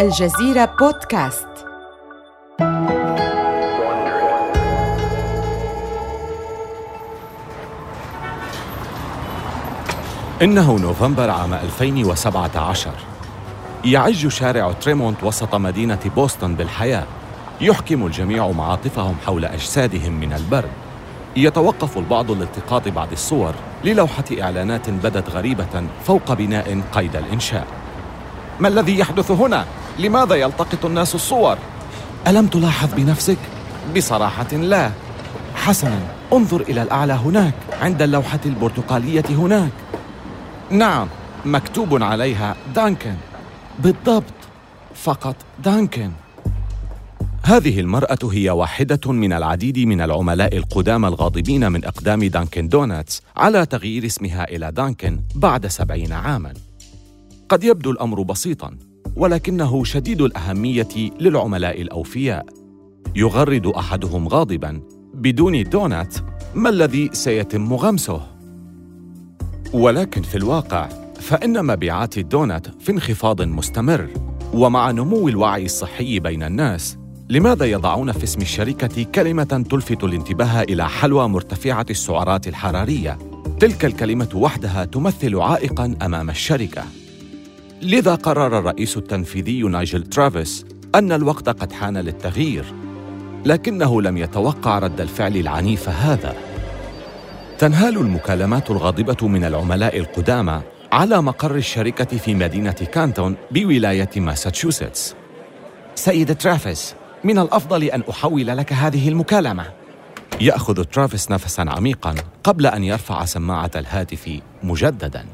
[0.00, 1.46] الجزيرة بودكاست.
[10.42, 12.90] إنه نوفمبر عام 2017
[13.84, 17.06] يعج شارع تريمونت وسط مدينة بوسطن بالحياة.
[17.60, 20.70] يحكم الجميع معاطفهم حول أجسادهم من البرد.
[21.36, 23.54] يتوقف البعض لالتقاط بعض الصور
[23.84, 27.66] للوحة إعلانات بدت غريبة فوق بناء قيد الإنشاء.
[28.60, 29.66] ما الذي يحدث هنا؟
[30.00, 31.58] لماذا يلتقط الناس الصور؟
[32.26, 33.38] ألم تلاحظ بنفسك؟
[33.96, 34.90] بصراحة لا.
[35.54, 36.00] حسنا
[36.32, 39.72] انظر إلى الأعلى هناك عند اللوحة البرتقالية هناك.
[40.70, 41.08] نعم
[41.44, 43.14] مكتوب عليها دانكن.
[43.78, 44.34] بالضبط
[44.94, 46.10] فقط دانكن.
[47.42, 53.66] هذه المرأة هي واحدة من العديد من العملاء القدامى الغاضبين من إقدام دانكن دوناتس على
[53.66, 56.54] تغيير اسمها إلى دانكن بعد سبعين عاماً.
[57.48, 58.89] قد يبدو الأمر بسيطاً.
[59.20, 60.88] ولكنه شديد الأهمية
[61.20, 62.46] للعملاء الأوفياء
[63.16, 64.80] يغرد أحدهم غاضباً
[65.14, 66.16] بدون دونات
[66.54, 68.20] ما الذي سيتم غمسه؟
[69.72, 70.88] ولكن في الواقع
[71.20, 74.08] فإن مبيعات الدونات في انخفاض مستمر
[74.54, 76.98] ومع نمو الوعي الصحي بين الناس
[77.28, 83.18] لماذا يضعون في اسم الشركة كلمة تلفت الانتباه إلى حلوى مرتفعة السعرات الحرارية؟
[83.60, 86.99] تلك الكلمة وحدها تمثل عائقاً أمام الشركة.
[87.82, 92.64] لذا قرر الرئيس التنفيذي نايجل ترافيس أن الوقت قد حان للتغيير،
[93.44, 96.36] لكنه لم يتوقع رد الفعل العنيف هذا.
[97.58, 100.60] تنهال المكالمات الغاضبة من العملاء القدامى
[100.92, 105.14] على مقر الشركة في مدينة كانتون بولاية ماساتشوستس.
[105.94, 109.64] سيد ترافيس، من الأفضل أن أحول لك هذه المكالمة
[110.40, 112.14] يأخذ ترافيس نفسا عميقا
[112.44, 115.24] قبل أن يرفع سماعة الهاتف مجددا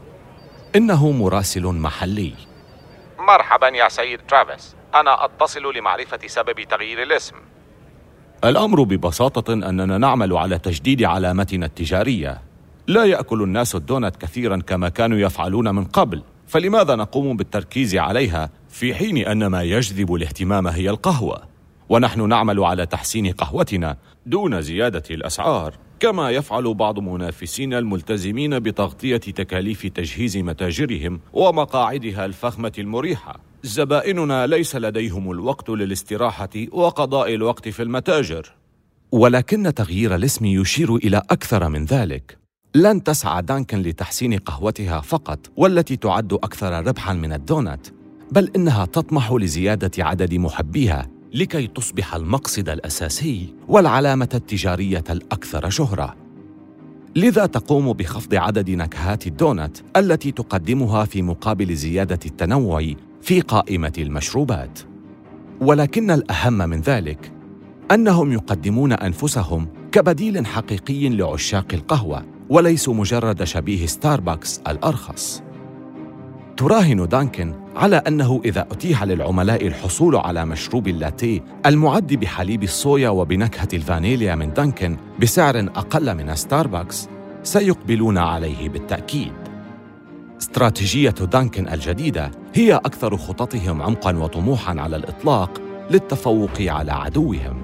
[0.75, 2.33] إنه مراسل محلي.
[3.19, 4.75] مرحبا يا سيد ترافيس.
[4.95, 7.37] أنا أتصل لمعرفة سبب تغيير الاسم.
[8.45, 12.43] الأمر ببساطة أننا نعمل على تجديد علامتنا التجارية.
[12.87, 16.23] لا يأكل الناس الدونت كثيرا كما كانوا يفعلون من قبل.
[16.47, 21.43] فلماذا نقوم بالتركيز عليها في حين أن ما يجذب الاهتمام هي القهوة؟
[21.89, 23.97] ونحن نعمل على تحسين قهوتنا
[24.27, 25.75] دون زيادة الأسعار.
[26.01, 33.41] كما يفعل بعض منافسينا الملتزمين بتغطية تكاليف تجهيز متاجرهم ومقاعدها الفخمة المريحة.
[33.63, 38.53] زبائننا ليس لديهم الوقت للاستراحة وقضاء الوقت في المتاجر.
[39.13, 42.39] ولكن تغيير الاسم يشير إلى أكثر من ذلك.
[42.75, 47.87] لن تسعى دانكن لتحسين قهوتها فقط والتي تعد أكثر ربحا من الدونات
[48.33, 51.16] بل إنها تطمح لزيادة عدد محبيها.
[51.35, 56.17] لكي تصبح المقصد الأساسي والعلامة التجارية الأكثر شهرة.
[57.17, 62.93] لذا تقوم بخفض عدد نكهات الدونت التي تقدمها في مقابل زيادة التنوع
[63.23, 64.79] في قائمة المشروبات.
[65.61, 67.33] ولكن الأهم من ذلك
[67.91, 75.43] أنهم يقدمون أنفسهم كبديل حقيقي لعشاق القهوة وليسوا مجرد شبيه ستاربكس الأرخص.
[76.57, 83.69] تراهن دانكن على أنه إذا أتيح للعملاء الحصول على مشروب اللاتيه المعد بحليب الصويا وبنكهة
[83.73, 87.09] الفانيليا من دانكن بسعر أقل من ستاربكس
[87.43, 89.33] سيقبلون عليه بالتأكيد.
[90.41, 97.63] استراتيجية دانكن الجديدة هي أكثر خططهم عمقاً وطموحاً على الإطلاق للتفوق على عدوهم.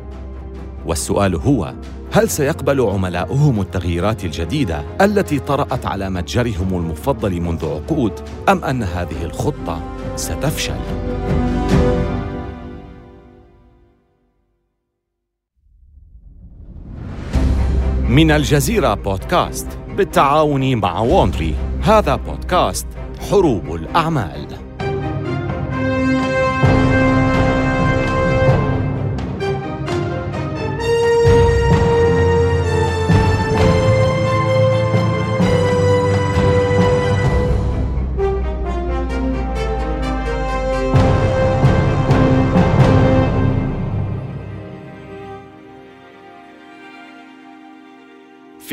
[0.87, 1.75] والسؤال هو
[2.15, 8.13] هل سيقبل عملاؤهم التغييرات الجديدة التي طرأت على متجرهم المفضل منذ عقود
[8.49, 9.83] أم أن هذه الخطة
[10.17, 10.81] ستفشل؟
[18.09, 22.87] من الجزيرة بودكاست بالتعاون مع وونتري هذا بودكاست
[23.31, 24.62] حروب الأعمال.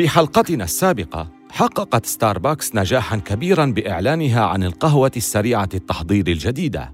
[0.09, 6.93] في حلقتنا السابقة حققت ستاربكس نجاحا كبيرا بإعلانها عن القهوة السريعة التحضير الجديدة.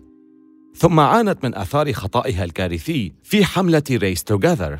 [0.77, 4.79] ثم عانت من آثار خطئها الكارثي في حملة Race Together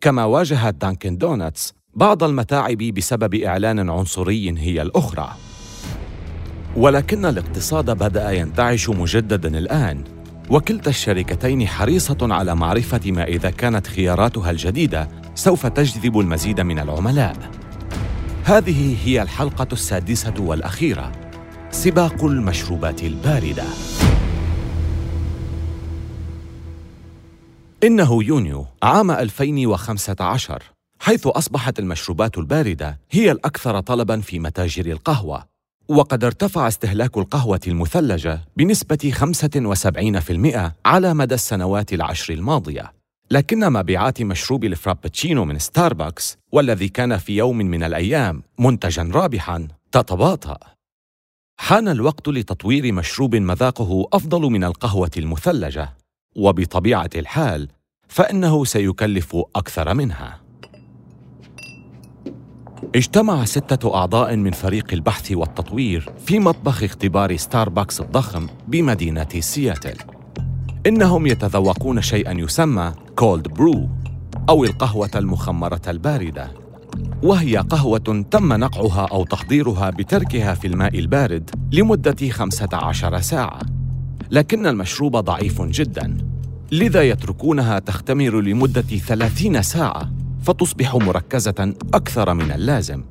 [0.00, 5.32] كما واجهت دانكن دونتس بعض المتاعب بسبب إعلان عنصري هي الأخرى.
[6.76, 10.04] ولكن الاقتصاد بدأ ينتعش مجددا الآن.
[10.52, 17.50] وكلتا الشركتين حريصة على معرفة ما إذا كانت خياراتها الجديدة سوف تجذب المزيد من العملاء.
[18.44, 21.12] هذه هي الحلقة السادسة والأخيرة
[21.70, 23.64] سباق المشروبات الباردة.
[27.84, 30.62] إنه يونيو عام 2015
[31.00, 35.51] حيث أصبحت المشروبات الباردة هي الأكثر طلباً في متاجر القهوة
[35.88, 42.92] وقد ارتفع استهلاك القهوة المثلجة بنسبة 75% على مدى السنوات العشر الماضية.
[43.30, 50.58] لكن مبيعات مشروب الفرابتشينو من ستاربكس والذي كان في يوم من الأيام منتجاً رابحاً تتباطأ.
[51.60, 55.88] حان الوقت لتطوير مشروب مذاقه أفضل من القهوة المثلجة
[56.36, 57.68] وبطبيعة الحال
[58.08, 60.41] فإنه سيكلف أكثر منها.
[62.82, 69.96] اجتمع ستة أعضاء من فريق البحث والتطوير في مطبخ اختبار ستاربكس الضخم بمدينة سياتل.
[70.86, 73.88] إنهم يتذوقون شيئا يسمى كولد برو
[74.48, 76.50] أو القهوة المخمرة الباردة.
[77.22, 83.60] وهي قهوة تم نقعها أو تحضيرها بتركها في الماء البارد لمدة 15 ساعة.
[84.30, 86.18] لكن المشروب ضعيف جدا،
[86.72, 93.04] لذا يتركونها تختمر لمدة 30 ساعة فتصبح مركزة أكثر من اللازم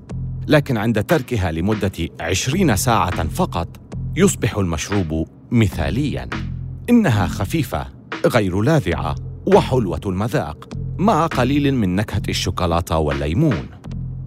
[0.48, 3.68] لكن عند تركها لمدة عشرين ساعة فقط
[4.16, 6.30] يصبح المشروب مثالياً.
[6.90, 7.88] إنها خفيفة
[8.26, 13.68] غير لاذعة وحلوة المذاق مع قليل من نكهة الشوكولاتة والليمون.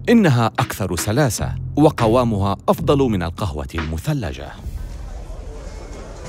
[0.09, 4.51] إنها أكثر سلاسة وقوامها أفضل من القهوة المثلجة.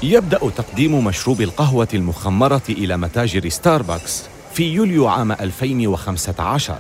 [0.02, 6.75] يبدأ تقديم مشروب القهوة المخمرة إلى متاجر ستاربكس في يوليو عام 2015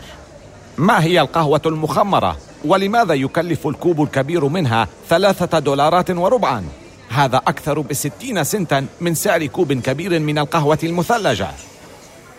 [0.78, 6.64] ما هي القهوة المخمرة؟ ولماذا يكلف الكوب الكبير منها ثلاثة دولارات وربعاً؟
[7.08, 11.48] هذا أكثر بستين سنتا من سعر كوب كبير من القهوة المثلجة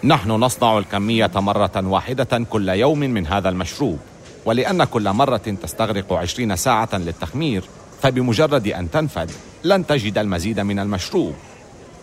[0.03, 3.99] نحن نصنع الكمية مرة واحدة كل يوم من هذا المشروب
[4.45, 7.63] ولأن كل مرة تستغرق عشرين ساعة للتخمير
[8.01, 9.31] فبمجرد أن تنفد
[9.63, 11.35] لن تجد المزيد من المشروب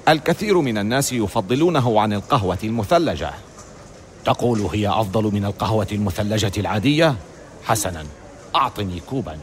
[0.09, 3.31] الكثير من الناس يفضلونه عن القهوة المثلجة.
[4.25, 7.15] تقول هي أفضل من القهوة المثلجة العادية؟
[7.65, 8.05] حسنا
[8.55, 9.39] أعطني كوبا.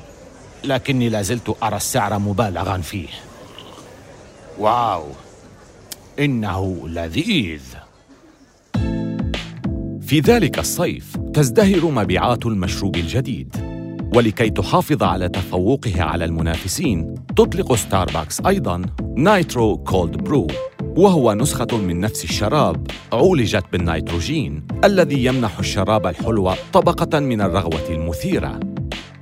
[0.63, 3.07] لكني لازلت أرى السعر مبالغا فيه.
[4.59, 5.07] wow
[6.19, 7.61] إنه لذيذ.
[10.01, 13.70] في ذلك الصيف تزدهر مبيعات المشروب الجديد.
[14.15, 18.81] ولكي تحافظ على تفوقها على المنافسين تطلق ستاربكس أيضاً
[19.15, 20.47] Nitro Cold Brew
[20.81, 28.59] وهو نسخة من نفس الشراب عولجت بالنيتروجين الذي يمنح الشراب الحلو طبقة من الرغوة المثيرة.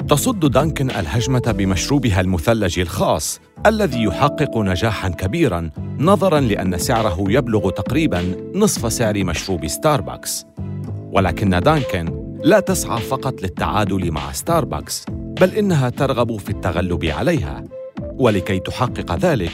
[0.09, 5.69] تصد دانكن الهجمة بمشروبها المثلج الخاص الذي يحقق نجاحا كبيرا
[5.99, 10.45] نظرا لأن سعره يبلغ تقريبا نصف سعر مشروب ستاربكس
[11.11, 17.63] ولكن دانكن لا تسعى فقط للتعادل مع ستاربكس بل إنها ترغب في التغلب عليها.
[18.01, 19.51] ولكي تحقق ذلك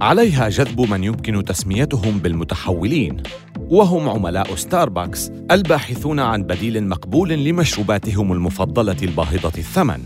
[0.00, 3.22] عليها جذب من يمكن تسميتهم بالمتحولين.
[3.58, 10.02] وهم عملاء ستاربكس الباحثون عن بديل مقبول لمشروباتهم المفضلة الباهظة الثمن.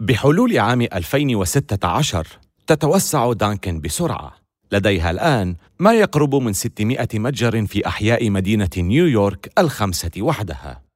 [0.00, 2.26] بحلول عام 2016
[2.66, 4.32] تتوسع دانكن بسرعة.
[4.72, 10.87] لديها الآن ما يقرب من 600 متجر في أحياء مدينة نيويورك الخمسة وحدها.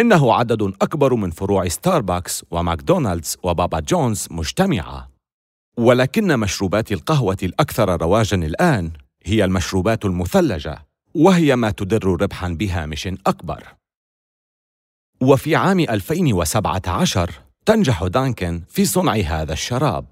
[0.00, 5.10] إنه عدد أكبر من فروع ستاربكس وماكدونالدز وبابا جونز مجتمعة.
[5.78, 8.90] ولكن مشروبات القهوة الأكثر رواجاً الآن
[9.24, 13.64] هي المشروبات المثلجة، وهي ما تدر ربحاً بهامش أكبر.
[15.20, 17.30] وفي عام 2017
[17.66, 20.06] تنجح دانكن في صنع هذا الشراب،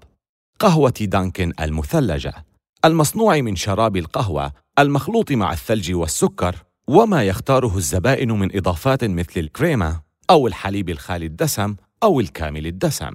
[0.59, 2.45] قهوة دانكن المثلجة،
[2.85, 6.55] المصنوع من شراب القهوة المخلوط مع الثلج والسكر،
[6.87, 13.11] وما يختاره الزبائن من إضافات مثل الكريمة أو الحليب الخالي الدسم أو الكامل الدسم.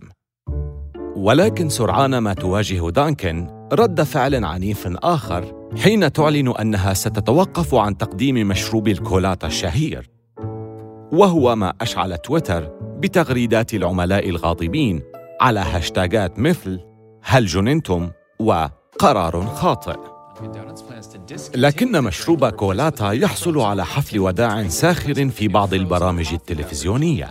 [1.16, 8.48] ولكن سرعان ما تواجه دانكن رد فعل عنيف آخر حين تعلن أنها ستتوقف عن تقديم
[8.48, 10.10] مشروب الكولاتا الشهير.
[11.12, 15.02] وهو ما أشعل تويتر بتغريدات العملاء الغاضبين
[15.40, 16.80] على هاشتاجات مثل
[17.22, 20.17] هل جننتم؟ وقرار خاطئ.
[21.54, 27.30] لكن مشروب كولاتا يحصل على حفل وداع ساخر في بعض البرامج التلفزيونية.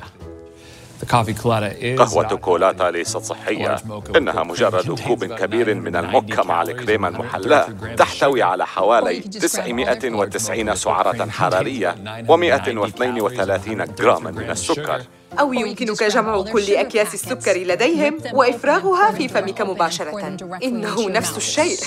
[1.97, 3.75] قهوة كولاتا ليست صحية.
[4.15, 11.95] إنها مجرد كوب كبير من الموكا مع الكريمة المحلاة تحتوي على حوالي 990 سعرة حرارية
[12.27, 15.01] و132 جراما من السكر.
[15.39, 20.37] أو يمكنك جمع كل أكياس السكر لديهم وإفراغها في فمك مباشرة.
[20.63, 21.77] إنه نفس الشيء.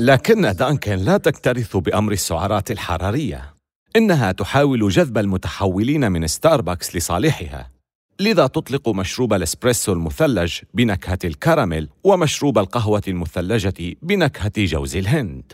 [0.00, 3.54] لكن دانكن لا تكترث بأمر السعرات الحرارية.
[3.96, 7.70] إنها تحاول جذب المتحولين من ستاربكس لصالحها.
[8.20, 15.52] لذا تطلق مشروب الإسبريسو المثلج بنكهة الكراميل ومشروب القهوة المثلجة بنكهة جوز الهند.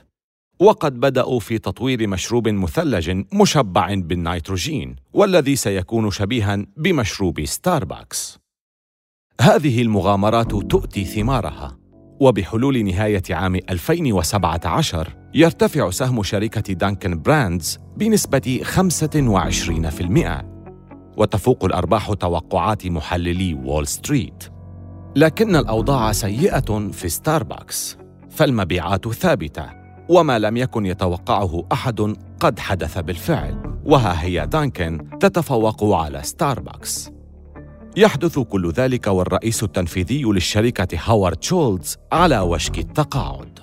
[0.60, 8.38] وقد بدأوا في تطوير مشروب مثلج مشبع بالنيتروجين والذي سيكون شبيها بمشروب ستاربكس.
[9.40, 11.78] هذه المغامرات تؤتي ثمارها
[12.20, 20.44] وبحلول نهاية عام 2017 يرتفع سهم شركة دانكن براندز بنسبة 25%
[21.16, 24.44] وتفوق الأرباح توقعات محللي وول ستريت
[25.16, 27.98] لكن الأوضاع سيئة في ستاربكس
[28.30, 29.79] فالمبيعات ثابتة
[30.10, 33.78] وما لم يكن يتوقعه أحد قد حدث بالفعل.
[33.84, 37.10] وها هي دانكن تتفوق على ستاربكس.
[37.96, 43.58] يحدث كل ذلك والرئيس التنفيذي للشركة هاوارد شولتز على وشك التقاعد.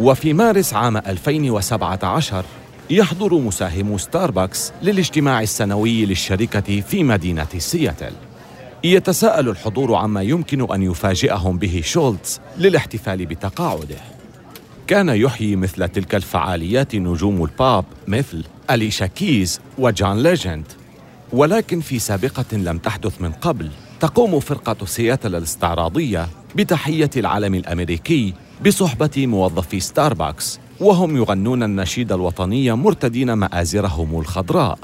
[0.00, 2.44] وفي مارس عام 2017
[2.90, 8.12] يحضر مساهمو ستاربكس للاجتماع السنوي للشركة في مدينة سياتل.
[8.84, 13.96] يتساءل الحضور عما يمكن أن يفاجئهم به شولتز للاحتفال بتقاعده.
[14.86, 20.64] كان يحيي مثل تلك الفعاليات نجوم البوب مثل أليشا كيز وجون ليجند.
[21.32, 23.70] ولكن في سابقة لم تحدث من قبل
[24.00, 28.34] تقوم فرقة سياتل الاستعراضية بتحية العلم الأمريكي
[28.66, 34.78] بصحبة موظفي ستاربكس وهم يغنون النشيد الوطني مرتدين مآزرهم الخضراء.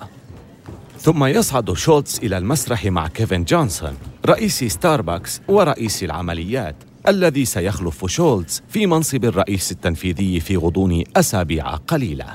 [1.00, 3.92] ثم يصعد شولتز إلى المسرح مع كيفن جونسون
[4.26, 6.76] رئيس ستاربكس ورئيس العمليات
[7.08, 12.26] الذي سيخلف شولتز في منصب الرئيس التنفيذي في غضون أسابيع قليلة.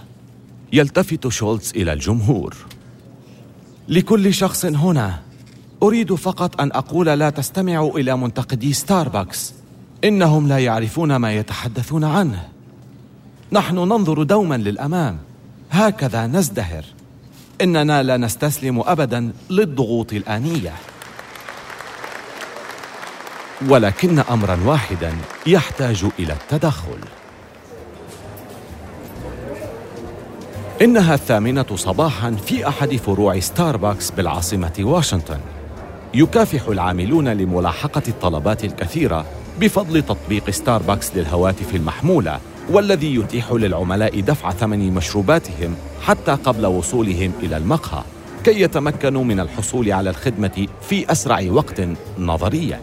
[0.74, 2.56] يلتفت شولتز إلى الجمهور.
[3.88, 5.20] لكل شخص هنا
[5.84, 9.54] أريد فقط أن أقول لا تستمعوا إلى منتقدي ستاربكس
[10.04, 12.48] إنهم لا يعرفون ما يتحدثون عنه.
[13.52, 15.18] نحن ننظر دوما للأمام.
[15.72, 16.86] هكذا نزدهر.
[17.62, 20.74] إننا لا نستسلم ابدا للضغوط الآنية.
[23.68, 25.14] ولكن امرا واحدا
[25.46, 26.98] يحتاج إلى التدخل.
[30.82, 35.40] إنها الثامنة صباحا في أحد فروع ستاربكس بالعاصمة واشنطن.
[36.14, 39.26] يكافح العاملون لملاحقة الطلبات الكثيرة
[39.60, 42.40] بفضل تطبيق ستاربكس للهواتف المحمولة
[42.70, 48.04] والذي يتيح للعملاء دفع ثمن مشروباتهم حتى قبل وصولهم إلى المقهى
[48.44, 51.82] كي يتمكنوا من الحصول على الخدمة في أسرع وقت
[52.20, 52.82] نظريا.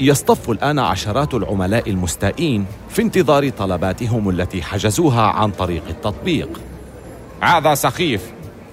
[0.00, 6.60] يصطف الآن عشرات العملاء المستائين في انتظار طلباتهم التي حجزوها عن طريق التطبيق.
[7.40, 8.22] هذا سخيف.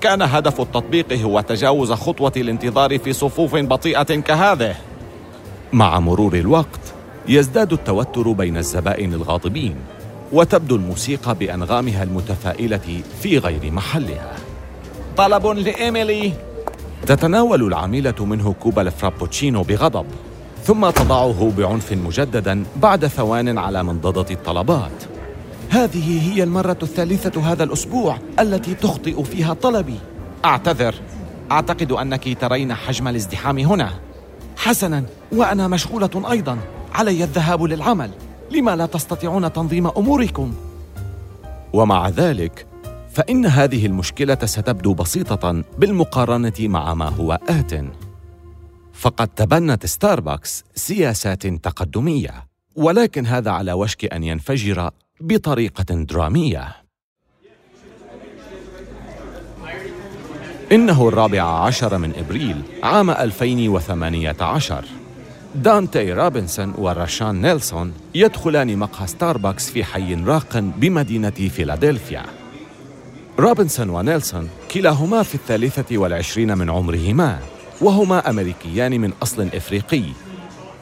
[0.01, 4.75] كان هدف التطبيق هو تجاوز خطوة الانتظار في صفوف بطيئة كهذه.
[5.73, 6.92] مع مرور الوقت
[7.27, 9.75] يزداد التوتر بين الزبائن الغاضبين
[10.31, 14.35] وتبدو الموسيقى بأنغامها المتفائلة في غير محلها.
[15.17, 16.33] طلب لإيميلي.
[17.05, 20.05] تتناول العامله منه كوب الفرابوتشينو بغضب
[20.63, 25.03] ثم تضعه بعنف مجددا بعد ثوان على منضدة الطلبات.
[25.69, 29.99] هذه هي المرة الثالثة هذا الأسبوع التي تخطئ فيها طلبي.
[30.45, 30.95] أعتذر.
[31.51, 33.89] أعتقد أنك ترين حجم الازدحام هنا.
[34.57, 36.57] حسنا وأنا مشغولة أيضا.
[36.93, 38.11] علي الذهاب للعمل.
[38.51, 40.53] لما لا تستطيعون تنظيم أموركم؟
[41.73, 42.67] ومع ذلك
[43.13, 47.73] فإن هذه المشكلة ستبدو بسيطة بالمقارنة مع ما هو آت.
[48.93, 54.89] فقد تبنت ستاربكس سياسات تقدمية ولكن هذا على وشك أن ينفجر
[55.21, 56.75] بطريقة درامية.
[60.71, 64.85] إنه الرابع عشر من إبريل عام 2018
[65.55, 72.23] دانتي رابنسون ورشان نيلسون يدخلان مقهى ستاربكس في حي راق بمدينة فيلادلفيا.
[73.39, 77.39] رابنسون ونيلسون كلاهما في الثالثة والعشرين من عمرهما
[77.81, 80.03] وهما أمريكيان من أصل إفريقي.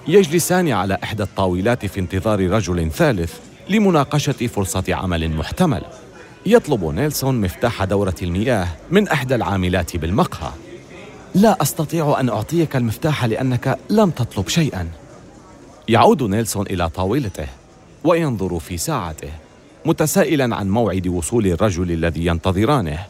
[0.08, 3.34] يجلسان على إحدى الطاولات في انتظار رجل ثالث
[3.70, 5.82] لمناقشة فرصة عمل محتمل.
[6.46, 10.51] يطلب نيلسون مفتاح دورة المياه من إحدى العاملات بالمقهى.
[11.36, 14.88] لا أستطيع أن أعطيك المفتاح لأنك لم تطلب شيئا.
[15.88, 17.48] يعود نيلسون إلى طاولته
[18.04, 19.32] وينظر في ساعته
[19.86, 23.06] متسائلا عن موعد وصول الرجل الذي ينتظرانه.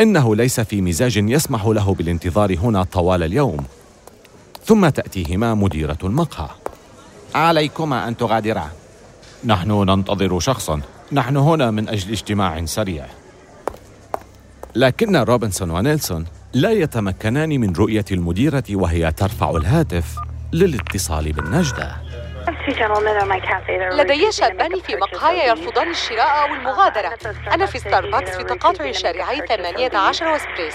[0.00, 3.64] إنه ليس في مزاج يسمح له بالانتظار هنا طوال اليوم.
[4.64, 6.48] ثم تأتيهما مديرة المقهى.
[7.34, 8.70] عليكما أن تغادرا.
[9.44, 10.80] نحن ننتظر شخصا.
[11.12, 13.06] نحن هنا من أجل اجتماع سريع.
[14.74, 20.04] لكن روبنسون ونيلسون لا يتمكنان من رؤية المديرة وهي ترفع الهاتف
[20.52, 21.96] للاتصال بالنجدة.
[23.92, 27.18] لدي شابان في مقهاي يرفضان الشراء أو المغادرة.
[27.54, 30.74] أنا في ستاربكس في تقاطع شارعي 18 وسبريس.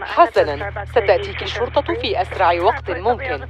[0.00, 3.46] حسنا ستأتيك الشرطة في أسرع وقت ممكن.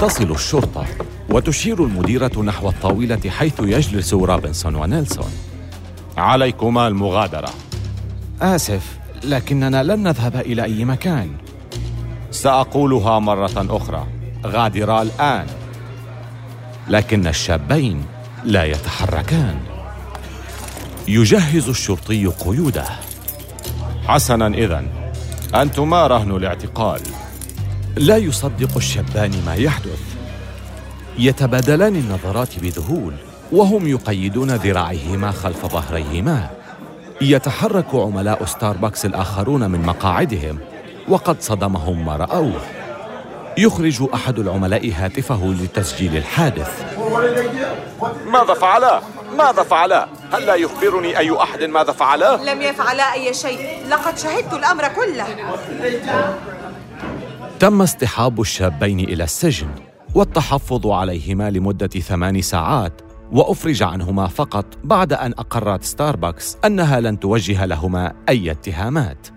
[0.00, 0.86] تصل الشرطة
[1.30, 5.32] وتشير المديرة نحو الطاولة حيث يجلس رابنسون ونيلسون.
[6.16, 7.50] عليكما المغادرة.
[8.42, 9.03] آسف.
[9.24, 11.30] لكننا لن نذهب إلى أي مكان.
[12.30, 14.06] سأقولها مرة أخرى.
[14.46, 15.46] غادرا الآن.
[16.88, 18.04] لكن الشابين
[18.44, 19.60] لا يتحركان.
[21.08, 22.84] يجهز الشرطي قيوده.
[24.06, 24.84] حسنا إذا
[25.54, 27.00] أنتما رهن الاعتقال.
[27.96, 30.00] لا يصدق الشابان ما يحدث.
[31.18, 33.14] يتبادلان النظرات بذهول
[33.52, 36.50] وهم يقيدون ذراعيهما خلف ظهريهما.
[37.20, 40.58] يتحرك عملاء ستاربكس الآخرون من مقاعدهم
[41.08, 42.60] وقد صدمهم ما رأوه
[43.58, 46.84] يخرج أحد العملاء هاتفه لتسجيل الحادث
[48.26, 49.00] ماذا فعلا؟
[49.38, 54.52] ماذا فعلا؟ هل لا يخبرني أي أحد ماذا فعلا؟ لم يفعلا أي شيء لقد شهدت
[54.52, 55.26] الأمر كله
[57.60, 59.68] تم اصطحاب الشابين إلى السجن
[60.14, 63.00] والتحفظ عليهما لمدة ثمان ساعات
[63.34, 69.28] وأفرج عنهما فقط بعد أن أقرت ستاربكس أنها لن توجه لهما أي اتهامات.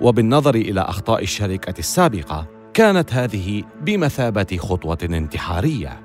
[0.00, 6.00] وبالنظر إلى أخطاء الشركة السابقة كانت هذه بمثابة خطوة انتحارية.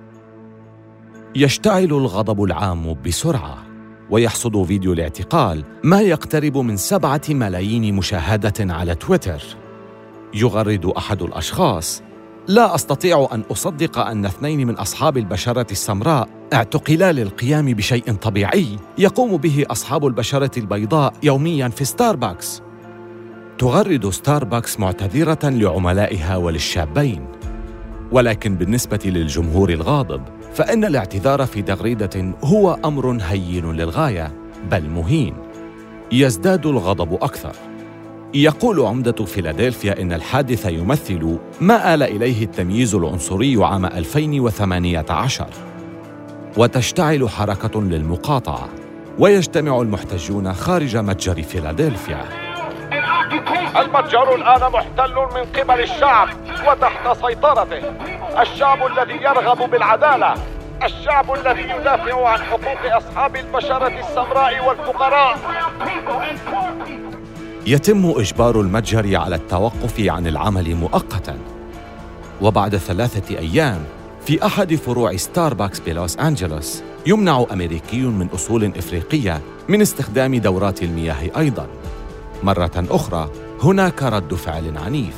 [1.35, 3.57] يشتعل الغضب العام بسرعة
[4.09, 9.43] ويحصد فيديو الاعتقال ما يقترب من سبعة ملايين مشاهدة على تويتر.
[10.33, 12.03] يغرد أحد الأشخاص
[12.47, 18.67] لا أستطيع أن أصدق أن اثنين من أصحاب البشرة السمراء اعتقلا للقيام بشيء طبيعي
[18.97, 22.61] يقوم به أصحاب البشرة البيضاء يومياً في ستاربكس
[23.57, 27.27] تغرد ستاربكس معتذرة لعملائها وللشابين.
[28.11, 30.21] ولكن بالنسبة للجمهور الغاضب
[30.53, 34.31] فإن الاعتذار في تغريدة هو أمر هين للغاية
[34.71, 35.33] بل مهين.
[36.11, 37.55] يزداد الغضب أكثر.
[38.33, 45.45] يقول عمدة فيلادلفيا إن الحادث يمثل ما آل إليه التمييز العنصري عام 2018
[46.57, 48.69] وتشتعل حركة للمقاطعة
[49.19, 52.25] ويجتمع المحتجون خارج متجر فيلادلفيا.
[53.77, 56.29] المتجر الآن محتل من قبل الشعب
[56.67, 57.81] وتحت سيطرته.
[58.41, 60.33] الشعب الذي يرغب بالعدالة.
[60.83, 65.37] الشعب الذي يدافع عن حقوق أصحاب البشرة السمراء والفقراء.
[67.67, 71.37] يتم إجبار المتجر على التوقف عن العمل مؤقتاً.
[72.41, 73.83] وبعد ثلاثة أيام
[74.25, 81.37] في أحد فروع ستاربكس بلوس أنجلوس يمنع أمريكي من أصول إفريقية من استخدام دورات المياه
[81.37, 81.67] أيضاً.
[82.43, 83.29] مرة أخرى
[83.63, 85.15] هناك رد فعل عنيف.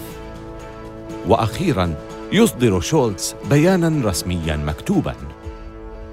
[1.27, 1.95] وأخيراً
[2.31, 5.15] يصدر شولتز بياناً رسمياً مكتوباً.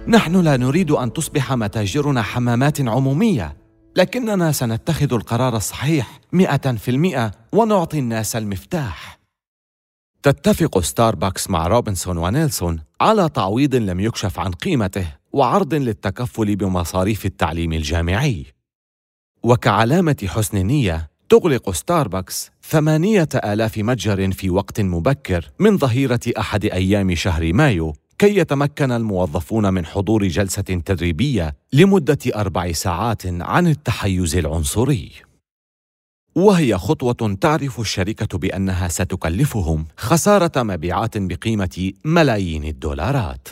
[0.09, 3.57] نحن لا نريد أن تصبح متاجرنا حمامات عمومية.
[3.97, 9.21] لكننا سنتخذ القرار الصحيح مئة في المئة ونعطي الناس المفتاح.
[10.23, 17.73] تتفق ستاربكس مع روبنسون ونيلسون على تعويض لم يكشف عن قيمته وعرض للتكفل بمصاريف التعليم
[17.73, 18.47] الجامعي.
[19.43, 27.15] وكعلامة حسن نية تغلق ستاربكس ثمانية آلاف متجر في وقت مبكر من ظهيرة أحد أيام
[27.15, 35.13] شهر مايو كي يتمكن الموظفون من حضور جلسة تدريبية لمدة أربع ساعات عن التحيز العنصري.
[36.35, 43.49] وهي خطوة تعرف الشركة بأنها ستكلفهم خسارة مبيعات بقيمة ملايين الدولارات.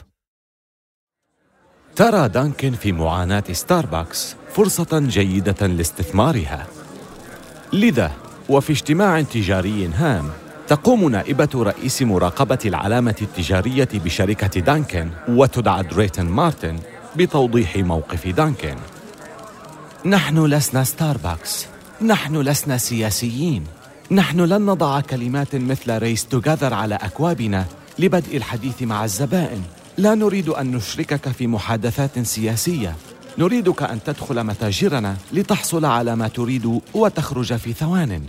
[1.96, 6.66] ترى دانكن في معاناة ستاربكس فرصة جيدة لاستثمارها.
[7.72, 8.12] لذا
[8.48, 10.30] وفي اجتماع تجاري هام
[10.68, 16.78] تقوم نائبة رئيس مراقبة العلامة التجارية بشركة دانكن وتدعى درايتن مارتن
[17.16, 18.76] بتوضيح موقف دانكن.
[20.06, 21.66] نحن لسنا ستاربكس
[22.02, 23.64] نحن لسنا سياسيين
[24.10, 27.64] نحن لن نضع كلمات مثل ريس توغذر على أكوابنا
[27.98, 29.62] لبدء الحديث مع الزبائن.
[29.98, 32.96] لا نريد أن نشركك في محادثات سياسية.
[33.38, 38.22] نريدك أن تدخل متاجرنا لتحصل على ما تريد وتخرج في ثوان.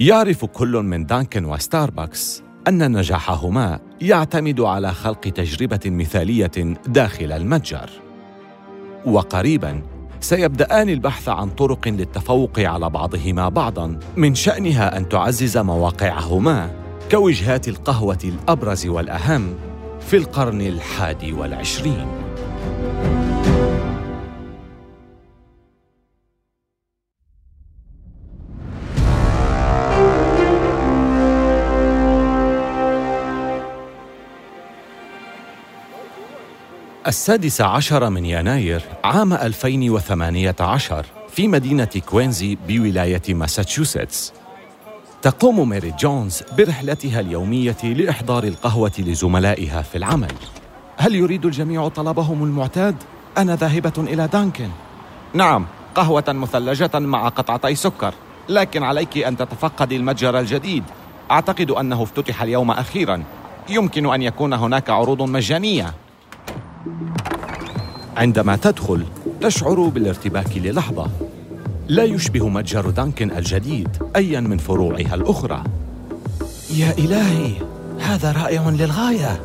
[0.00, 6.50] يعرف كل من دانكن وستاربكس أن نجاحهما يعتمد على خلق تجربة مثالية
[6.86, 7.90] داخل المتجر.
[9.06, 9.82] وقريباً
[10.20, 16.70] سيبدأان البحث عن طرق للتفوق على بعضهما بعضاً من شأنها أن تعزز مواقعهما
[17.10, 19.54] كوجهات القهوة الأبرز والأهم
[20.00, 22.06] في القرن الحادي والعشرين.
[37.08, 44.32] السادس عشر من يناير عام 2018 في مدينة كوينزي بولاية ماساتشوستس.
[45.22, 50.32] تقوم ميري جونز برحلتها اليومية لإحضار القهوة لزملائها في العمل.
[50.96, 52.96] هل يريد الجميع طلبهم المعتاد؟
[53.38, 54.68] أنا ذاهبة إلى دانكن.
[55.34, 58.14] نعم قهوة مثلجة مع قطعتي سكر
[58.48, 60.84] لكن عليك أن تتفقدي المتجر الجديد.
[61.30, 63.22] أعتقد أنه افتتح اليوم أخيرا.
[63.68, 65.94] يمكن أن يكون هناك عروض مجانية.
[68.16, 69.04] عندما تدخل
[69.40, 71.06] تشعر بالارتباك للحظة.
[71.88, 75.64] لا يشبه متجر دانكن الجديد أيا من فروعها الأخرى.
[76.74, 77.52] يا إلهي
[78.00, 79.40] هذا رائع للغاية.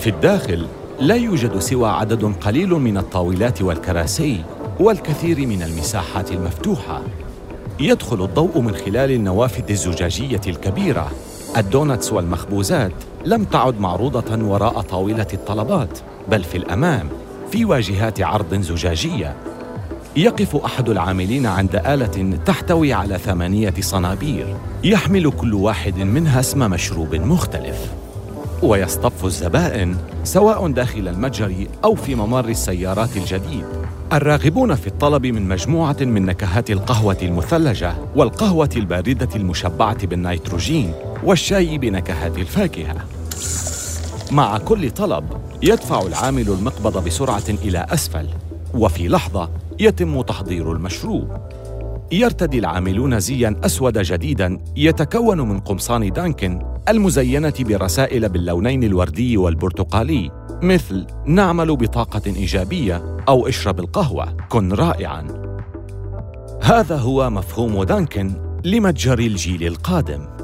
[0.00, 0.66] في الداخل
[1.00, 4.44] لا يوجد سوى عدد قليل من الطاولات والكراسي
[4.80, 7.02] والكثير من المساحات المفتوحة.
[7.80, 11.10] يدخل الضوء من خلال النوافذ الزجاجية الكبيرة.
[11.56, 12.92] الدونتس والمخبوزات
[13.24, 15.98] لم تعد معروضة وراء طاولة الطلبات.
[16.28, 17.08] بل في الأمام
[17.52, 19.36] في واجهات عرض زجاجية.
[20.16, 27.14] يقف أحد العاملين عند آلة تحتوي على ثمانية صنابير يحمل كل واحد منها اسم مشروب
[27.14, 27.92] مختلف.
[28.62, 33.64] ويصطف الزبائن سواء داخل المتجر أو في ممر السيارات الجديد.
[34.12, 40.92] الراغبون في الطلب من مجموعة من نكهات القهوة المثلجة والقهوة الباردة المشبعة بالنيتروجين
[41.24, 42.96] والشاي بنكهات الفاكهة.
[44.30, 45.24] مع كل طلب
[45.62, 48.26] يدفع العامل المقبض بسرعة إلى أسفل
[48.74, 51.28] وفي لحظة يتم تحضير المشروب.
[52.12, 60.30] يرتدي العاملون زيا أسود جديدا يتكون من قمصان دانكن المزينة برسائل باللونين الوردي والبرتقالي
[60.62, 65.26] مثل نعمل بطاقة إيجابية أو اشرب القهوة كن رائعا.
[66.62, 68.32] هذا هو مفهوم دانكن
[68.64, 70.37] لمتجر الجيل القادم.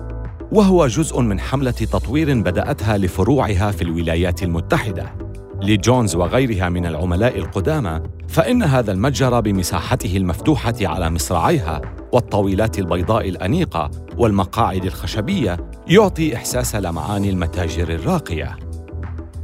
[0.54, 5.14] وهو جزء من حملة تطوير بدأتها لفروعها في الولايات المتحدة.
[5.62, 11.80] لجونز وغيرها من العملاء القدامى فإن هذا المتجر بمساحته المفتوحة على مصراعيها
[12.12, 15.56] والطاولات البيضاء الأنيقة والمقاعد الخشبية
[15.88, 18.56] يعطي إحساس لمعان المتاجر الراقية.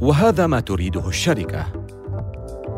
[0.01, 1.65] وهذا ما تريده الشركة.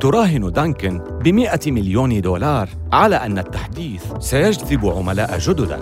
[0.04, 5.80] تراهن دانكن بمئة مليون دولار على أن التحديث سيجذب عملاء جدداً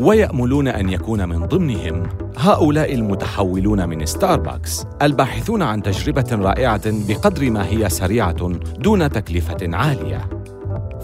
[0.00, 2.02] ويأملون أن يكون من ضمنهم
[2.36, 10.28] هؤلاء المتحولون من ستاربكس الباحثون عن تجربة رائعة بقدر ما هي سريعة دون تكلفة عالية.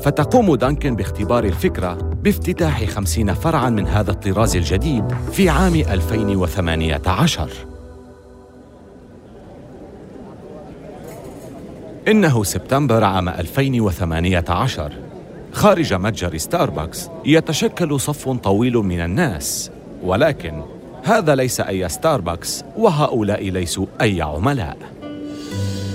[0.02, 7.50] فتقوم دانكن باختبار الفكرة بافتتاح خمسين فرعاً من هذا الطراز الجديد في عام 2018
[12.09, 14.92] إنه سبتمبر عام 2018
[15.53, 19.71] خارج متجر ستاربكس يتشكل صف طويل من الناس
[20.03, 20.62] ولكن
[21.05, 24.77] هذا ليس أي ستاربكس وهؤلاء ليسوا أي عملاء.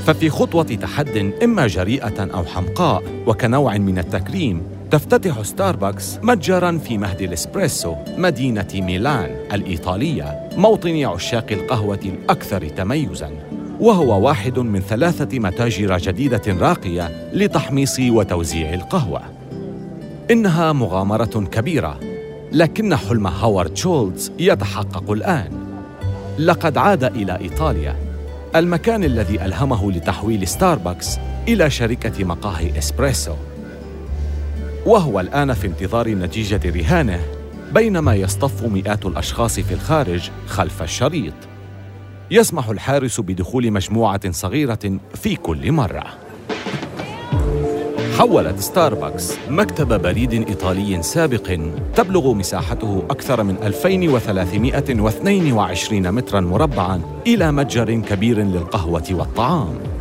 [0.06, 7.22] ففي خطوة تحد إما جريئة أو حمقاء وكنوع من التكريم تفتتح ستاربكس متجرا في مهد
[7.22, 13.53] الإسبريسو مدينة ميلان الإيطالية موطن عشاق القهوة الأكثر تميزاً.
[13.80, 19.22] وهو واحد من ثلاثة متاجر جديدة راقية لتحميص وتوزيع القهوة.
[20.32, 22.00] إنها مغامرة كبيرة،
[22.52, 25.52] لكن حلم هوارد شولتز يتحقق الآن.
[26.40, 27.96] لقد عاد إلى إيطاليا،
[28.56, 33.36] المكان الذي ألهمه لتحويل ستاربكس إلى شركة مقاهي إسبريسو.
[34.86, 37.20] وهو الآن في انتظار نتيجة رهانه
[37.74, 41.34] بينما يصطف مئات الأشخاص في الخارج خلف الشريط.
[42.34, 46.04] يسمح الحارس بدخول مجموعة صغيرة في كل مرة.
[48.18, 51.60] حولت ستاربكس مكتب بريد إيطالي سابق
[51.96, 59.93] تبلغ مساحته أكثر من 2322 متراً مربعاً إلى متجر كبير للقهوة والطعام.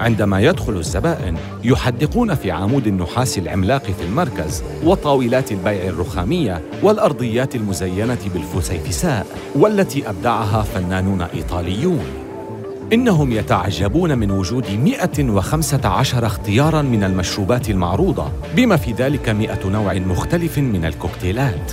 [0.00, 8.18] عندما يدخل الزبائن يحدقون في عمود النحاس العملاق في المركز وطاولات البيع الرخامية والأرضيات المزينة
[8.34, 12.04] بالفسيفساء والتي أبدعها فنانون إيطاليون.
[12.92, 20.58] إنهم يتعجبون من وجود 115 اختياراً من المشروبات المعروضة بما في ذلك 100 نوع مختلف
[20.58, 21.72] من الكوكتيلات.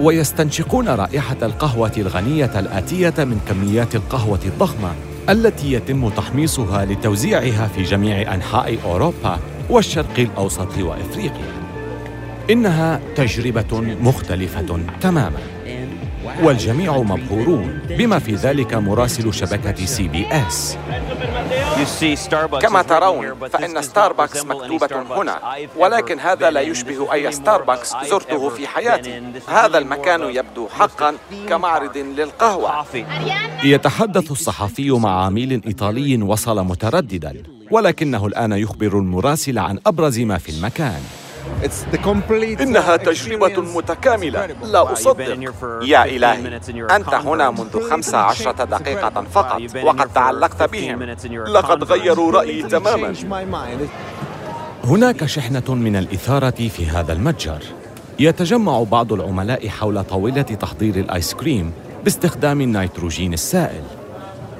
[0.00, 4.92] ويستنشقون رائحة القهوة الغنية الآتية من كميات القهوة الضخمة
[5.28, 9.38] التي يتم تحميصها لتوزيعها في جميع أنحاء أوروبا
[9.70, 11.52] والشرق الأوسط وإفريقيا.
[12.50, 15.40] إنها تجربة مختلفة تماما.
[16.42, 20.78] والجميع مبهورون بما في ذلك مراسل شبكة سي بي اس
[22.62, 25.38] كما ترون فإن ستاربكس مكتوبة هنا
[25.76, 29.22] ولكن هذا لا يشبه أي ستاربكس زرته في حياتي.
[29.48, 31.14] هذا المكان يبدو حقا
[31.48, 32.84] كمعرض للقهوة.
[33.64, 40.48] يتحدث الصحفي مع عميل إيطالي وصل مترددا ولكنه الآن يخبر المراسل عن أبرز ما في
[40.48, 41.00] المكان.
[42.60, 44.46] إنها تجربة متكاملة.
[44.46, 45.38] لا أصدق.
[45.82, 46.60] يا إلهي
[46.96, 49.60] أنت هنا منذ خمس عشرة دقيقة فقط.
[49.84, 51.02] وقد تعلقت بهم.
[51.46, 53.14] لقد غيروا رأيي تماما.
[54.84, 57.62] هناك شحنة من الإثارة في هذا المتجر.
[58.18, 61.72] يتجمع بعض العملاء حول طاولة تحضير الآيس كريم
[62.04, 63.82] باستخدام النيتروجين السائل.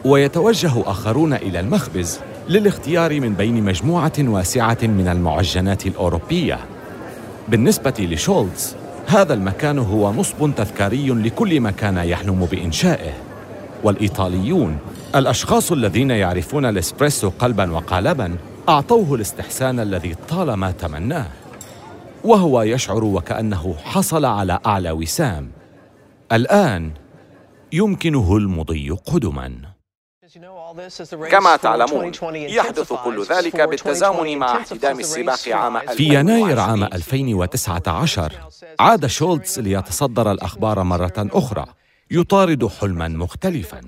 [0.05, 6.59] ويتوجه آخرون إلى المخبز للاختيار من بين مجموعة واسعة من المعجنات الأوروبية.
[7.49, 8.77] بالنسبة لشولتز
[9.07, 13.13] هذا المكان هو نصب تذكاري لكل ما كان يحلم بإنشائه.
[13.85, 14.79] والإيطاليون
[15.15, 18.37] الأشخاص الذين يعرفون الإسبريسو قلباً وقالباً
[18.69, 21.27] أعطوه الاستحسان الذي طالما تمناه.
[22.25, 25.51] وهو يشعر وكأنه حصل على أعلى وسام.
[26.33, 26.91] الآن
[27.73, 29.72] يمكنه المضي قدماً.
[31.31, 38.33] كما تعلمون يحدث كل ذلك بالتزامن مع احتدام السباق عام في يناير عام 2019
[38.81, 41.67] عاد شولتز ليتصدر الأخبار مرة أخرى.
[42.13, 43.81] يطارد حلما مختلفا.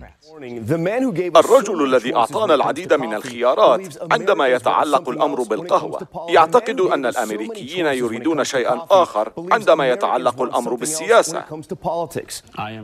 [1.37, 8.81] الرجل الذي أعطانا العديد من الخيارات عندما يتعلق الأمر بالقهوة يعتقد أن الأمريكيين يريدون شيئا
[8.91, 11.45] آخر عندما يتعلق الأمر بالسياسة.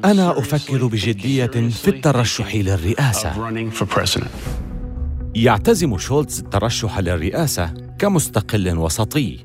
[0.04, 3.32] أنا أفكر بجدية في الترشح للرئاسة.
[5.34, 9.38] يعتزم شولتز الترشح للرئاسة كمستقل وسطي.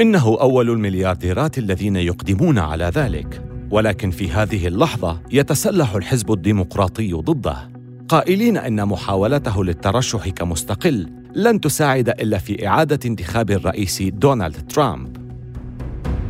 [0.00, 3.53] إنه أول المليارديرات الذين يقدمون على ذلك.
[3.74, 7.70] ولكن في هذه اللحظة يتسلح الحزب الديمقراطي ضده.
[8.08, 15.16] قائلين إن محاولته للترشح كمستقل لن تساعد إلا في إعادة انتخاب الرئيس دونالد ترامب.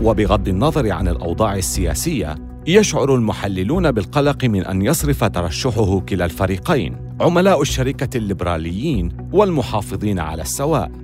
[0.02, 2.34] وبغض النظر عن الأوضاع السياسية
[2.66, 11.03] يشعر المحللون بالقلق من أن يصرف ترشحه كلا الفريقين عملاء الشركة الليبراليين والمحافظين على السواء.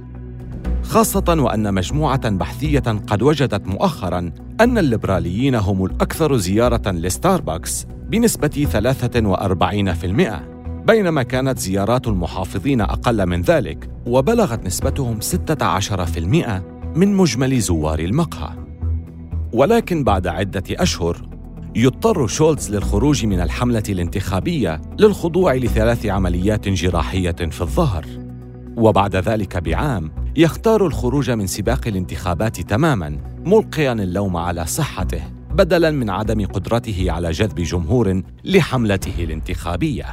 [0.83, 10.51] خاصة وأن مجموعة بحثية قد وجدت مؤخراً أن الليبراليين هم الأكثر زيارة لستاربكس بنسبة 43%
[10.87, 16.63] بينما كانت زيارات المحافظين أقل من ذلك وبلغت نسبتهم 16%
[16.97, 18.51] من مجمل زوار المقهى.
[19.53, 21.29] ولكن بعد عدة أشهر
[21.77, 28.07] يضطر شولتز للخروج من الحملة الانتخابية للخضوع لثلاث عمليات جراحية في الظهر.
[28.77, 36.11] وبعد ذلك بعام يختار الخروج من سباق الانتخابات تماما ملقيا اللوم على صحته بدلا من
[36.11, 40.07] عدم قدرته على جذب جمهور لحملته الانتخابية.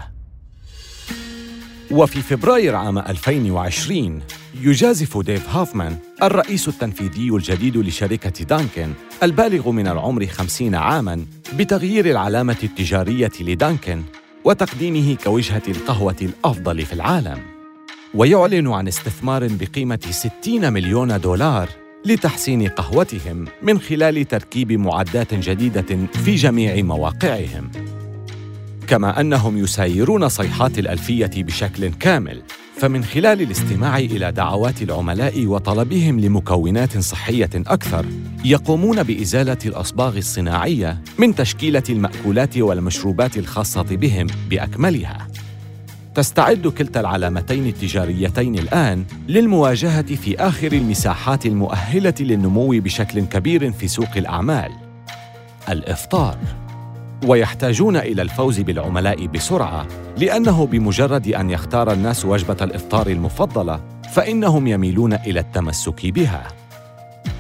[1.92, 4.22] وفي فبراير عام 2020
[4.62, 12.58] يجازف ديف هوفمان الرئيس التنفيذي الجديد لشركة دانكن البالغ من العمر خمسين عاماً بتغيير العلامة
[12.64, 14.04] التجارية لدانكن
[14.44, 17.57] وتقديمه كوجهة القهوة الأفضل في العالم.
[18.18, 21.70] ويعلن عن استثمار بقيمة 60 مليون دولار
[22.06, 27.72] لتحسين قهوتهم من خلال تركيب معدات جديدة في جميع مواقعهم.
[28.88, 32.42] كما أنهم يسايرون صيحات الألفية بشكل كامل
[32.78, 38.06] فمن خلال الاستماع إلى دعوات العملاء وطلبهم لمكونات صحية أكثر
[38.46, 45.28] يقومون بإزالة الأصباغ الصناعية من تشكيلة المأكولات والمشروبات الخاصة بهم بأكملها.
[46.18, 54.18] تستعد كلتا العلامتين التجاريتين الآن للمواجهة في آخر المساحات المؤهلة للنمو بشكل كبير في سوق
[54.18, 54.72] الأعمال.
[55.70, 56.38] الإفطار.
[57.28, 63.82] ويحتاجون إلى الفوز بالعملاء بسرعة لأنه بمجرد أن يختار الناس وجبة الإفطار المفضلة
[64.14, 66.48] فإنهم يميلون إلى التمسك بها.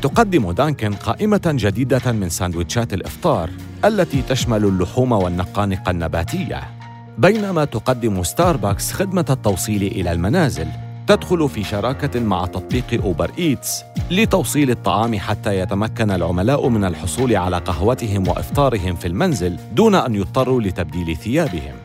[0.01, 3.49] تقدم دانكن قائمة جديدة من ساندويتشات الإفطار
[3.85, 6.76] التي تشمل اللحوم والنقانق النباتية.
[7.17, 10.67] بينما تقدم ستاربكس خدمة التوصيل إلى المنازل
[11.07, 17.57] تدخل في شراكة مع تطبيق أوبر إيتس لتوصيل الطعام حتى يتمكن العملاء من الحصول على
[17.57, 21.75] قهوتهم وإفطارهم في المنزل دون أن يضطروا لتبديل ثيابهم.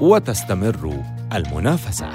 [0.00, 1.02] وتستمر
[1.32, 2.08] المنافسة.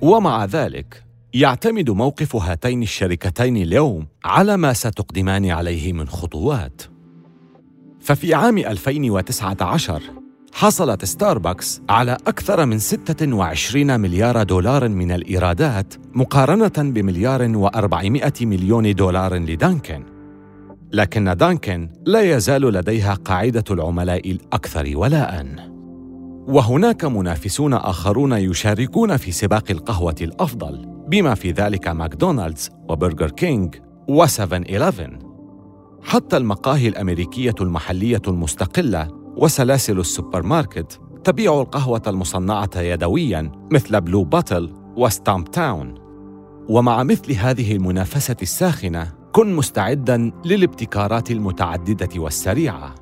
[0.00, 6.95] ومع ذلك يعتمد موقف هاتين الشركتين اليوم على ما ستقدمان عليه من خطوات.
[8.06, 10.02] ففي عام 2019
[10.52, 19.34] حصلت ستاربكس على أكثر من 26 مليار دولار من الإيرادات مقارنة بمليار و400 مليون دولار
[19.34, 20.04] لدانكن.
[20.92, 25.46] لكن دانكن لا يزال لديها قاعدة العملاء الأكثر ولاءً.
[26.48, 33.74] وهناك منافسون آخرون يشاركون في سباق القهوة الأفضل بما في ذلك ماكدونالدز وبرجر كينج
[34.08, 35.25] وسفن إليفن.
[36.06, 44.72] حتى المقاهي الأمريكية المحلية المستقلة وسلاسل السوبر ماركت تبيع القهوة المصنعة يدويا مثل بلو بوتل
[44.96, 45.94] وستامب تاون
[46.68, 52.94] ومع مثل هذه المنافسة الساخنة كن مستعداً للابتكارات المتعددة والسريعة.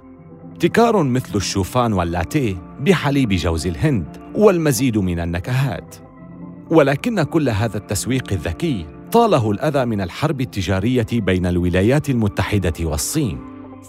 [0.52, 5.96] ابتكار مثل الشوفان واللاتيه بحليب جوز الهند والمزيد من النكهات.
[6.70, 13.38] ولكن كل هذا التسويق الذكي طاله الأذى من الحرب التجارية بين الولايات المتحدة والصين.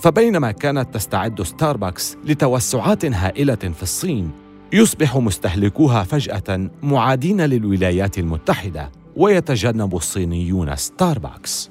[0.02, 4.32] فبينما كانت تستعد ستاربكس لتوسعات هائلة في الصين
[4.74, 11.70] يصبح مستهلكوها فجأة معادين للولايات المتحدة ويتجنب الصينيون ستاربكس.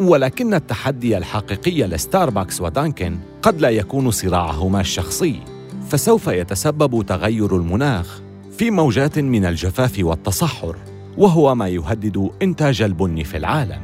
[0.00, 5.40] ولكن التحدي الحقيقي لستاربكس ودانكن قد لا يكون صراعهما الشخصي
[5.88, 8.20] فسوف يتسبب تغير المناخ
[8.58, 10.76] في موجات من الجفاف والتصحر.
[11.18, 13.80] وهو ما يهدد إنتاج البن في العالم.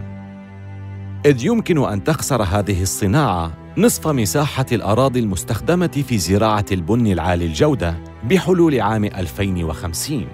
[1.26, 7.96] إذ يمكن أن تخسر هذه الصناعة نصف مساحة الأراضي المستخدمة في زراعة البن العالي الجودة
[8.24, 10.26] بحلول عام 2050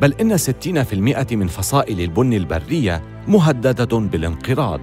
[0.00, 4.80] بل إن 60% من فصائل البن البرية مهددة بالانقراض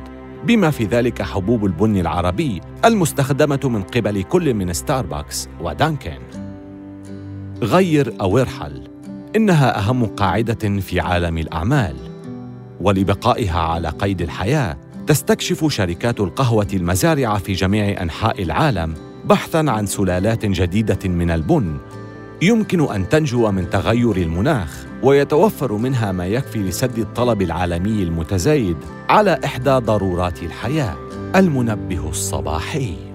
[0.48, 6.20] بما في ذلك حبوب البن العربي المستخدمة من قبل كل من ستاربكس ودانكن.
[7.62, 8.91] غير أو ارحل.
[9.36, 11.96] إنها أهم قاعدة في عالم الأعمال.
[12.82, 18.94] ولبقائها على قيد الحياة تستكشف شركات القهوة المزارع في جميع أنحاء العالم
[19.26, 21.78] بحثاً عن سلالات جديدة من البن.
[22.42, 28.78] يمكن أن تنجو من تغير المناخ ويتوفر منها ما يكفي لسد الطلب العالمي المتزايد
[29.10, 30.96] على إحدى ضرورات الحياة.
[31.36, 33.11] المنبه الصباحي.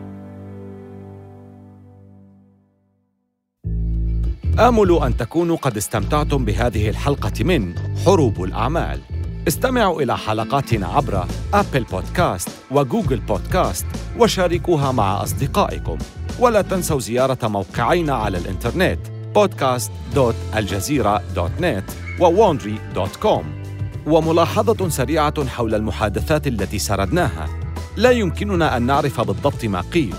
[4.58, 7.74] آمل أن تكونوا قد استمتعتم بهذه الحلقة من
[8.06, 9.00] حروب الأعمال.
[9.48, 13.86] استمعوا إلى حلقاتنا عبر أبل بودكاست وجوجل بودكاست
[14.18, 15.98] وشاركوها مع أصدقائكم.
[16.38, 18.98] ولا تنسوا زيارة موقعينا على الإنترنت
[19.38, 23.44] podcast.aljazeera.net وwandry.com
[24.06, 27.48] وملاحظة سريعة حول المحادثات التي سردناها.
[27.96, 30.14] لا يمكننا أن نعرف بالضبط ما قيل.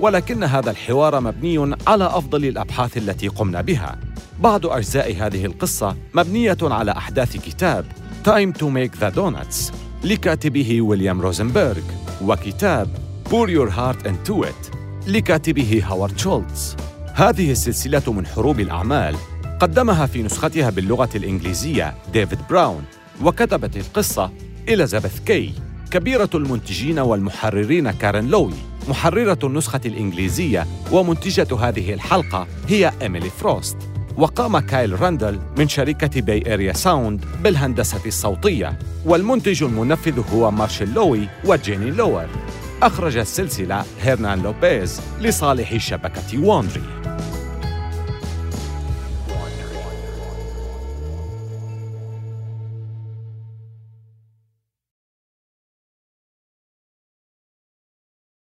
[0.00, 3.98] ولكن هذا الحوار مبني على أفضل الأبحاث التي قمنا بها.
[4.40, 7.84] بعض أجزاء هذه القصة مبنية على أحداث كتاب
[8.24, 9.72] Time to Make the Donuts
[10.04, 11.82] لكاتبه ويليام روزنبرغ
[12.24, 12.88] وكتاب
[13.30, 16.76] Pour Your Heart Into It لكاتبه هوارد شولتز.
[17.14, 19.16] هذه السلسلة من حروب الأعمال
[19.60, 22.84] قدمها في نسختها باللغة الإنجليزية ديفيد براون
[23.22, 24.30] وكتبت القصة
[24.68, 25.52] إليزابيث كي
[25.90, 28.69] كبيرة المنتجين والمحررين كارين لوي.
[28.90, 33.76] محررة النسخة الإنجليزية ومنتجة هذه الحلقة هي إيميلي فروست.
[34.16, 41.28] وقام كايل راندل من شركة باي إريا ساوند بالهندسة الصوتية والمنتج المنفذ هو مارشال لوي
[41.44, 42.26] وجيني لوور.
[42.82, 46.82] أخرج السلسلة هيرنان لوبيز لصالح شبكة ووندري